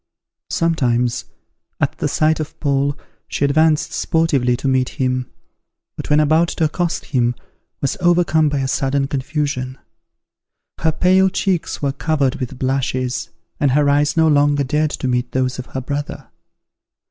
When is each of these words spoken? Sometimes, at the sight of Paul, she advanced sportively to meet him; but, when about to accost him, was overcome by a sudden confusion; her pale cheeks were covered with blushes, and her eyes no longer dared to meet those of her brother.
Sometimes, 0.49 1.25
at 1.79 1.99
the 1.99 2.07
sight 2.07 2.39
of 2.39 2.59
Paul, 2.59 2.97
she 3.27 3.45
advanced 3.45 3.93
sportively 3.93 4.57
to 4.57 4.67
meet 4.67 4.89
him; 4.99 5.29
but, 5.95 6.09
when 6.09 6.19
about 6.19 6.47
to 6.47 6.63
accost 6.63 7.05
him, 7.05 7.35
was 7.81 7.97
overcome 8.01 8.49
by 8.49 8.61
a 8.61 8.67
sudden 8.67 9.05
confusion; 9.05 9.77
her 10.79 10.91
pale 10.91 11.29
cheeks 11.29 11.83
were 11.83 11.91
covered 11.93 12.37
with 12.37 12.57
blushes, 12.57 13.29
and 13.59 13.73
her 13.73 13.87
eyes 13.91 14.17
no 14.17 14.27
longer 14.27 14.63
dared 14.63 14.89
to 14.89 15.07
meet 15.07 15.33
those 15.33 15.59
of 15.59 15.67
her 15.67 15.81
brother. 15.81 16.29